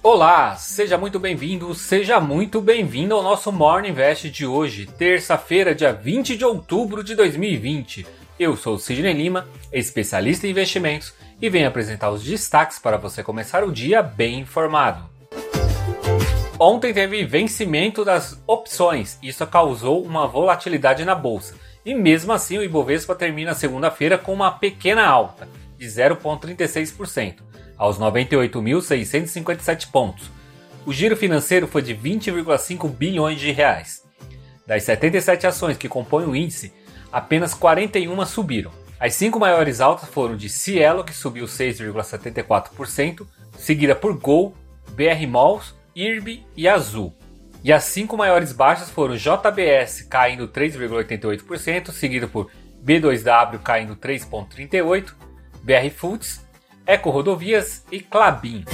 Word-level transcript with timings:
Olá, 0.00 0.54
seja 0.54 0.96
muito 0.96 1.18
bem-vindo, 1.18 1.74
seja 1.74 2.20
muito 2.20 2.60
bem-vindo 2.60 3.16
ao 3.16 3.22
nosso 3.22 3.50
Morning 3.50 3.88
Invest 3.88 4.30
de 4.30 4.46
hoje, 4.46 4.86
terça-feira, 4.86 5.74
dia 5.74 5.92
20 5.92 6.36
de 6.36 6.44
outubro 6.44 7.02
de 7.02 7.16
2020. 7.16 8.06
Eu 8.38 8.56
sou 8.56 8.76
o 8.76 8.78
Sidney 8.78 9.12
Lima, 9.12 9.48
especialista 9.72 10.46
em 10.46 10.50
investimentos, 10.50 11.12
e 11.42 11.50
venho 11.50 11.66
apresentar 11.66 12.10
os 12.10 12.22
destaques 12.22 12.78
para 12.78 12.96
você 12.96 13.24
começar 13.24 13.64
o 13.64 13.72
dia 13.72 14.00
bem 14.00 14.38
informado. 14.38 15.02
Ontem 16.60 16.94
teve 16.94 17.24
vencimento 17.24 18.04
das 18.04 18.40
opções, 18.46 19.18
isso 19.20 19.44
causou 19.48 20.04
uma 20.04 20.28
volatilidade 20.28 21.04
na 21.04 21.14
bolsa, 21.16 21.56
e 21.84 21.92
mesmo 21.92 22.32
assim 22.32 22.56
o 22.56 22.62
Ibovespa 22.62 23.16
termina 23.16 23.52
segunda-feira 23.52 24.16
com 24.16 24.32
uma 24.32 24.52
pequena 24.52 25.04
alta, 25.04 25.48
de 25.76 25.86
0,36% 25.86 27.47
aos 27.78 27.98
98.657 27.98 29.90
pontos. 29.90 30.30
O 30.84 30.92
giro 30.92 31.16
financeiro 31.16 31.68
foi 31.68 31.80
de 31.82 31.94
20,5 31.94 32.90
bilhões 32.90 33.38
de 33.40 33.52
reais. 33.52 34.02
Das 34.66 34.82
77 34.82 35.46
ações 35.46 35.76
que 35.76 35.88
compõem 35.88 36.26
o 36.26 36.36
índice, 36.36 36.72
apenas 37.12 37.54
41 37.54 38.26
subiram. 38.26 38.70
As 39.00 39.14
cinco 39.14 39.38
maiores 39.38 39.80
altas 39.80 40.08
foram 40.08 40.36
de 40.36 40.48
Cielo, 40.48 41.04
que 41.04 41.14
subiu 41.14 41.46
6,74%, 41.46 43.26
seguida 43.56 43.94
por 43.94 44.18
Gol, 44.18 44.54
BR 44.90 45.26
Malls, 45.28 45.74
IRB 45.94 46.42
e 46.56 46.68
Azul. 46.68 47.14
E 47.62 47.72
as 47.72 47.84
cinco 47.84 48.16
maiores 48.16 48.52
baixas 48.52 48.90
foram 48.90 49.16
JBS 49.16 50.02
caindo 50.02 50.48
3,88%, 50.48 51.92
seguido 51.92 52.28
por 52.28 52.50
B2W 52.84 53.58
caindo 53.60 53.96
3,38%, 53.96 55.12
BR 55.62 55.90
Foods 55.94 56.47
Eco 56.88 57.10
Rodovias 57.10 57.84
e 57.92 58.00
Clabin. 58.00 58.64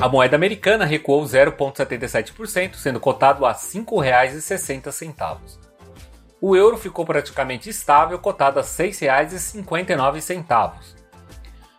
A 0.00 0.08
moeda 0.08 0.34
americana 0.34 0.84
recuou 0.84 1.22
0,77%, 1.22 2.74
sendo 2.74 2.98
cotado 2.98 3.46
a 3.46 3.52
R$ 3.52 3.56
5,60. 3.56 5.38
O 6.40 6.56
euro 6.56 6.76
ficou 6.76 7.06
praticamente 7.06 7.70
estável, 7.70 8.18
cotado 8.18 8.58
a 8.58 8.62
R$ 8.62 8.68
6,59. 8.68 10.96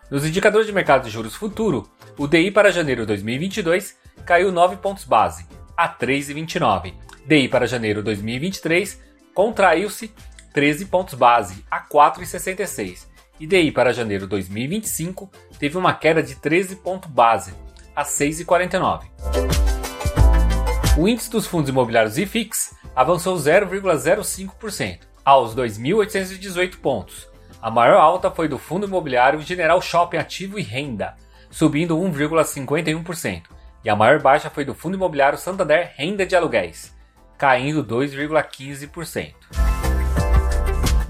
Nos 0.09 0.25
indicadores 0.25 0.67
de 0.67 0.71
mercado 0.71 1.03
de 1.03 1.09
juros 1.09 1.35
futuro, 1.35 1.91
o 2.17 2.27
DI 2.27 2.49
para 2.49 2.71
janeiro 2.71 3.01
de 3.01 3.07
2022 3.07 3.97
caiu 4.25 4.53
9 4.53 4.77
pontos 4.77 5.03
base, 5.03 5.45
a 5.75 5.89
3,29. 5.89 6.93
DI 7.25 7.49
para 7.49 7.67
janeiro 7.67 7.99
de 7.99 8.05
2023 8.05 9.01
contraiu-se 9.33 10.13
13 10.53 10.85
pontos 10.85 11.15
base, 11.15 11.65
a 11.69 11.81
4,66 11.81 13.10
IDI 13.41 13.71
para 13.71 13.91
janeiro 13.91 14.27
2025 14.27 15.27
teve 15.57 15.75
uma 15.75 15.95
queda 15.95 16.21
de 16.21 16.35
13 16.35 16.75
pontos 16.75 17.09
base, 17.09 17.55
a 17.95 18.03
6,49. 18.03 19.05
O 20.95 21.07
índice 21.07 21.31
dos 21.31 21.47
fundos 21.47 21.69
imobiliários 21.69 22.19
IFIX 22.19 22.75
avançou 22.95 23.35
0,05%, 23.35 24.99
aos 25.25 25.55
2.818 25.55 26.77
pontos. 26.77 27.27
A 27.59 27.71
maior 27.71 27.99
alta 27.99 28.29
foi 28.29 28.47
do 28.47 28.59
fundo 28.59 28.85
imobiliário 28.85 29.41
General 29.41 29.81
Shopping 29.81 30.17
Ativo 30.17 30.59
e 30.59 30.61
Renda, 30.61 31.15
subindo 31.49 31.97
1,51%, 31.97 33.45
e 33.83 33.89
a 33.89 33.95
maior 33.95 34.21
baixa 34.21 34.51
foi 34.51 34.63
do 34.63 34.75
fundo 34.75 34.97
imobiliário 34.97 35.39
Santander 35.39 35.93
Renda 35.95 36.27
de 36.27 36.35
Aluguéis, 36.35 36.95
caindo 37.39 37.83
2,15%. 37.83 39.70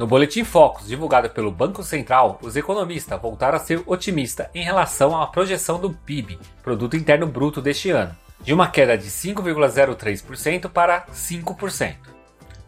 No 0.02 0.07
Boletim 0.07 0.44
Focus, 0.44 0.88
divulgado 0.88 1.30
pelo 1.30 1.52
Banco 1.52 1.83
Central, 1.83 2.39
os 2.41 2.55
economistas 2.55 3.21
voltaram 3.21 3.55
a 3.55 3.59
ser 3.59 3.83
otimistas 3.85 4.47
em 4.52 4.63
relação 4.63 5.16
à 5.16 5.27
projeção 5.27 5.80
do 5.80 5.91
PIB, 5.94 6.39
Produto 6.63 6.97
Interno 6.97 7.27
Bruto, 7.27 7.61
deste 7.61 7.91
ano, 7.91 8.17
de 8.39 8.52
uma 8.52 8.67
queda 8.67 8.97
de 8.97 9.05
5,03% 9.11 10.69
para 10.69 11.06
5%. 11.06 11.97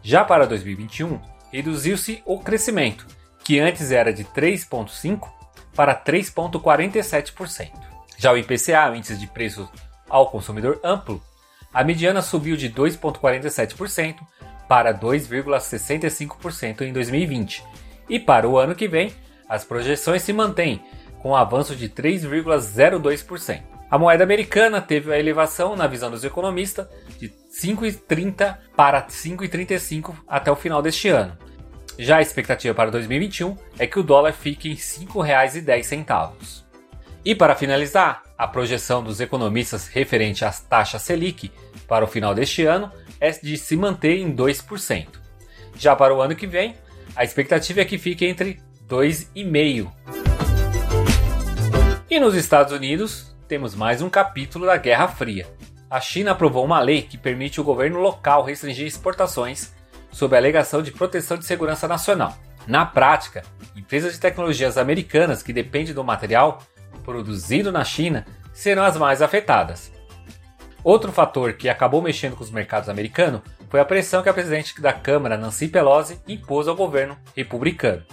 Já 0.00 0.24
para 0.24 0.46
2021, 0.46 1.20
reduziu-se 1.50 2.22
o 2.24 2.38
crescimento, 2.38 3.04
que 3.42 3.58
antes 3.58 3.90
era 3.90 4.12
de 4.12 4.22
3,5% 4.22 5.28
para 5.74 5.92
3,47%. 5.92 7.72
Já 8.16 8.32
o 8.32 8.38
IPCA, 8.38 8.92
o 8.92 8.94
Índice 8.94 9.16
de 9.16 9.26
Preços 9.26 9.68
ao 10.08 10.30
Consumidor 10.30 10.78
Amplo, 10.84 11.20
a 11.72 11.82
mediana 11.82 12.22
subiu 12.22 12.56
de 12.56 12.70
2,47% 12.70 14.18
para 14.74 14.92
2,65% 14.92 16.80
em 16.80 16.92
2020. 16.92 17.62
E 18.08 18.18
para 18.18 18.48
o 18.48 18.58
ano 18.58 18.74
que 18.74 18.88
vem, 18.88 19.12
as 19.48 19.64
projeções 19.64 20.22
se 20.22 20.32
mantêm, 20.32 20.82
com 21.22 21.30
um 21.30 21.36
avanço 21.36 21.76
de 21.76 21.88
3,02%. 21.88 23.62
A 23.88 23.96
moeda 23.96 24.24
americana 24.24 24.80
teve 24.80 25.12
a 25.12 25.18
elevação, 25.20 25.76
na 25.76 25.86
visão 25.86 26.10
dos 26.10 26.24
economistas, 26.24 26.88
de 27.20 27.28
5,30 27.28 28.58
para 28.74 29.02
5,35 29.02 30.12
até 30.26 30.50
o 30.50 30.56
final 30.56 30.82
deste 30.82 31.08
ano. 31.08 31.38
Já 31.96 32.16
a 32.16 32.22
expectativa 32.22 32.74
para 32.74 32.90
2021 32.90 33.56
é 33.78 33.86
que 33.86 34.00
o 34.00 34.02
dólar 34.02 34.32
fique 34.32 34.68
em 34.68 34.74
R$ 34.74 34.80
5,10. 34.80 36.64
E 37.24 37.32
para 37.32 37.54
finalizar, 37.54 38.24
a 38.36 38.48
projeção 38.48 39.04
dos 39.04 39.20
economistas 39.20 39.86
referente 39.86 40.44
à 40.44 40.50
taxa 40.50 40.98
Selic 40.98 41.52
para 41.86 42.04
o 42.04 42.08
final 42.08 42.34
deste 42.34 42.64
ano 42.64 42.90
é 43.24 43.30
de 43.30 43.56
se 43.56 43.74
manter 43.74 44.18
em 44.18 44.34
2%. 44.34 45.06
Já 45.78 45.96
para 45.96 46.14
o 46.14 46.20
ano 46.20 46.36
que 46.36 46.46
vem, 46.46 46.76
a 47.16 47.24
expectativa 47.24 47.80
é 47.80 47.84
que 47.84 47.96
fique 47.96 48.26
entre 48.26 48.60
2,5%. 48.86 49.90
E 52.10 52.20
nos 52.20 52.34
Estados 52.34 52.72
Unidos, 52.72 53.34
temos 53.48 53.74
mais 53.74 54.02
um 54.02 54.10
capítulo 54.10 54.66
da 54.66 54.76
Guerra 54.76 55.08
Fria. 55.08 55.48
A 55.88 56.00
China 56.00 56.32
aprovou 56.32 56.64
uma 56.64 56.80
lei 56.80 57.00
que 57.00 57.16
permite 57.16 57.60
o 57.60 57.64
governo 57.64 57.98
local 57.98 58.44
restringir 58.44 58.86
exportações 58.86 59.72
sob 60.12 60.36
a 60.36 60.38
alegação 60.38 60.82
de 60.82 60.92
proteção 60.92 61.38
de 61.38 61.46
segurança 61.46 61.88
nacional. 61.88 62.36
Na 62.66 62.84
prática, 62.84 63.42
empresas 63.74 64.12
de 64.12 64.20
tecnologias 64.20 64.76
americanas 64.76 65.42
que 65.42 65.52
dependem 65.52 65.94
do 65.94 66.04
material 66.04 66.62
produzido 67.02 67.72
na 67.72 67.84
China 67.84 68.26
serão 68.52 68.84
as 68.84 68.98
mais 68.98 69.22
afetadas. 69.22 69.93
Outro 70.84 71.10
fator 71.10 71.54
que 71.54 71.70
acabou 71.70 72.02
mexendo 72.02 72.36
com 72.36 72.44
os 72.44 72.50
mercados 72.50 72.90
americanos 72.90 73.40
foi 73.70 73.80
a 73.80 73.84
pressão 73.86 74.22
que 74.22 74.28
a 74.28 74.34
presidente 74.34 74.78
da 74.82 74.92
Câmara, 74.92 75.38
Nancy 75.38 75.66
Pelosi, 75.66 76.20
impôs 76.28 76.68
ao 76.68 76.76
governo 76.76 77.16
republicano. 77.34 78.04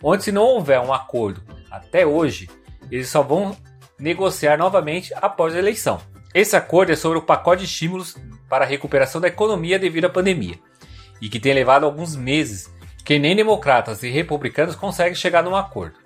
Onde, 0.00 0.22
se 0.22 0.30
não 0.30 0.44
houver 0.44 0.78
um 0.78 0.92
acordo 0.92 1.42
até 1.68 2.06
hoje, 2.06 2.48
eles 2.92 3.08
só 3.08 3.22
vão 3.22 3.56
negociar 3.98 4.56
novamente 4.56 5.12
após 5.16 5.52
a 5.52 5.58
eleição. 5.58 6.00
Esse 6.32 6.54
acordo 6.54 6.92
é 6.92 6.96
sobre 6.96 7.18
o 7.18 7.22
pacote 7.22 7.62
de 7.62 7.68
estímulos 7.68 8.16
para 8.48 8.64
a 8.64 8.68
recuperação 8.68 9.20
da 9.20 9.26
economia 9.26 9.76
devido 9.76 10.04
à 10.04 10.10
pandemia, 10.10 10.54
e 11.20 11.28
que 11.28 11.40
tem 11.40 11.52
levado 11.52 11.84
alguns 11.84 12.14
meses 12.14 12.72
que 13.04 13.18
nem 13.18 13.34
democratas 13.34 14.04
e 14.04 14.10
republicanos 14.10 14.76
conseguem 14.76 15.14
chegar 15.14 15.42
num 15.42 15.56
acordo. 15.56 15.98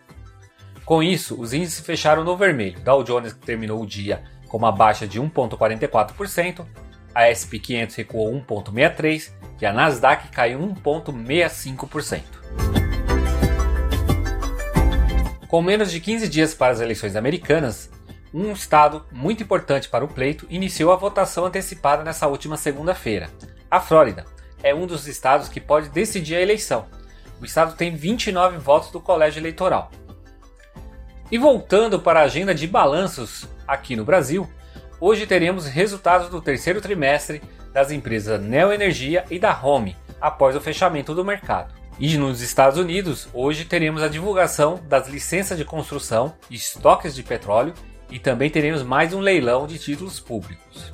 Com 0.84 1.03
isso, 1.03 1.38
os 1.38 1.53
índices 1.53 1.84
fecharam 1.84 2.25
no 2.25 2.37
vermelho. 2.37 2.81
Dow 2.81 3.05
Jones 3.05 3.34
terminou 3.34 3.82
o 3.82 3.87
dia 3.87 4.25
com 4.50 4.59
uma 4.59 4.72
baixa 4.72 5.06
de 5.06 5.21
1,44%, 5.21 6.66
a 7.15 7.33
SP 7.33 7.62
500 7.62 7.94
recuou 7.94 8.33
1,63% 8.33 9.31
e 9.61 9.66
a 9.66 9.72
Nasdaq 9.72 10.28
caiu 10.28 10.59
1,65%. 10.59 12.22
Com 15.47 15.62
menos 15.62 15.91
de 15.91 16.00
15 16.00 16.28
dias 16.28 16.53
para 16.53 16.72
as 16.72 16.81
eleições 16.81 17.15
americanas, 17.15 17.91
um 18.34 18.53
estado 18.53 19.05
muito 19.12 19.43
importante 19.43 19.88
para 19.88 20.05
o 20.05 20.09
pleito 20.09 20.47
iniciou 20.50 20.93
a 20.93 20.97
votação 20.97 21.47
antecipada 21.47 22.03
nessa 22.03 22.27
última 22.27 22.56
segunda-feira. 22.56 23.31
A 23.71 23.81
Flórida 23.81 24.25
é 24.62 24.75
um 24.75 24.87
dos 24.87 25.06
estados 25.06 25.49
que 25.49 25.61
pode 25.61 25.88
decidir 25.91 26.34
a 26.34 26.41
eleição. 26.41 26.87
O 27.41 27.44
estado 27.44 27.77
tem 27.77 27.94
29 27.94 28.59
votos 28.59 28.91
do 28.91 29.00
colégio 29.00 29.41
eleitoral. 29.41 29.91
E 31.31 31.38
voltando 31.38 32.00
para 32.00 32.20
a 32.20 32.25
agenda 32.25 32.55
de 32.55 32.67
balanços 32.67 33.49
aqui 33.70 33.94
no 33.94 34.05
Brasil, 34.05 34.49
hoje 35.00 35.26
teremos 35.26 35.67
resultados 35.67 36.28
do 36.28 36.43
terceiro 36.43 36.81
trimestre 36.81 37.40
das 37.72 37.93
empresas 37.93 38.40
Neoenergia 38.40 39.25
e 39.31 39.38
da 39.38 39.58
Home, 39.62 39.96
após 40.20 40.56
o 40.56 40.61
fechamento 40.61 41.14
do 41.14 41.25
mercado. 41.25 41.72
E 41.99 42.17
nos 42.17 42.40
Estados 42.40 42.78
Unidos, 42.78 43.28
hoje 43.32 43.64
teremos 43.64 44.02
a 44.02 44.08
divulgação 44.08 44.81
das 44.88 45.06
licenças 45.06 45.56
de 45.56 45.64
construção 45.64 46.34
estoques 46.50 47.14
de 47.14 47.22
petróleo 47.22 47.72
e 48.11 48.19
também 48.19 48.50
teremos 48.50 48.82
mais 48.82 49.14
um 49.14 49.20
leilão 49.20 49.67
de 49.67 49.78
títulos 49.78 50.19
públicos. 50.19 50.93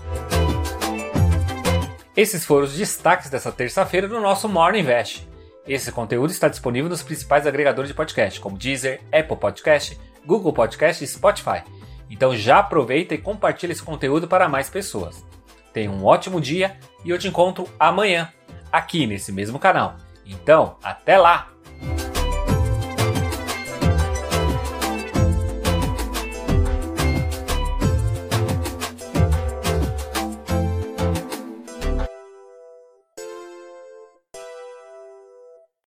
Esses 2.14 2.44
foram 2.44 2.64
os 2.64 2.76
destaques 2.76 3.30
dessa 3.30 3.52
terça-feira 3.52 4.08
do 4.08 4.20
nosso 4.20 4.48
Morning 4.48 4.80
Invest. 4.80 5.26
Esse 5.66 5.90
conteúdo 5.90 6.30
está 6.30 6.48
disponível 6.48 6.90
nos 6.90 7.02
principais 7.02 7.46
agregadores 7.46 7.88
de 7.88 7.94
podcast, 7.94 8.38
como 8.40 8.58
Deezer, 8.58 9.00
Apple 9.12 9.36
Podcast, 9.36 9.98
Google 10.26 10.52
Podcast 10.52 11.02
e 11.02 11.06
Spotify. 11.06 11.62
Então 12.10 12.36
já 12.36 12.58
aproveita 12.58 13.14
e 13.14 13.18
compartilha 13.18 13.72
esse 13.72 13.82
conteúdo 13.82 14.28
para 14.28 14.48
mais 14.48 14.70
pessoas. 14.70 15.24
Tenha 15.72 15.90
um 15.90 16.04
ótimo 16.04 16.40
dia 16.40 16.78
e 17.04 17.10
eu 17.10 17.18
te 17.18 17.28
encontro 17.28 17.68
amanhã, 17.78 18.32
aqui 18.72 19.06
nesse 19.06 19.32
mesmo 19.32 19.58
canal. 19.58 19.96
Então, 20.24 20.76
até 20.82 21.18
lá! 21.18 21.55